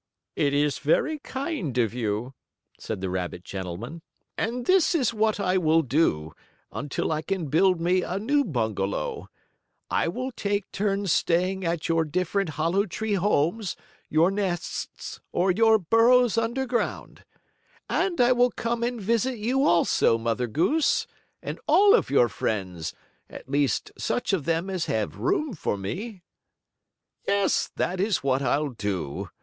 "It 0.35 0.51
is 0.55 0.79
very 0.79 1.19
kind 1.19 1.77
of 1.77 1.93
you," 1.93 2.33
said 2.79 3.01
the 3.01 3.09
rabbit 3.11 3.43
gentleman. 3.43 4.01
"And 4.35 4.65
this 4.65 4.95
is 4.95 5.13
what 5.13 5.39
I 5.39 5.59
will 5.59 5.83
do, 5.83 6.31
until 6.71 7.11
I 7.11 7.21
can 7.21 7.49
build 7.49 7.79
me 7.79 8.01
a 8.01 8.17
new 8.17 8.43
bungalow. 8.43 9.29
I 9.91 10.07
will 10.07 10.31
take 10.31 10.71
turns 10.71 11.13
staying 11.13 11.63
at 11.63 11.87
your 11.87 12.03
different 12.03 12.49
hollow 12.57 12.87
tree 12.87 13.13
homes, 13.13 13.75
your 14.09 14.31
nests 14.31 15.19
or 15.31 15.51
your 15.51 15.77
burrows 15.77 16.35
underground. 16.35 17.23
And 17.87 18.19
I 18.19 18.31
will 18.31 18.49
come 18.49 18.81
and 18.81 18.99
visit 18.99 19.37
you 19.37 19.65
also, 19.67 20.17
Mother 20.17 20.47
Goose, 20.47 21.05
and 21.43 21.59
all 21.67 21.93
of 21.93 22.09
your 22.09 22.27
friends; 22.27 22.95
at 23.29 23.47
least 23.47 23.91
such 23.99 24.33
of 24.33 24.45
them 24.45 24.67
as 24.67 24.85
have 24.87 25.17
room 25.19 25.53
for 25.53 25.77
me. 25.77 26.23
"Yes, 27.27 27.69
that 27.75 27.99
is 27.99 28.23
what 28.23 28.41
I'll 28.41 28.69
do. 28.69 29.29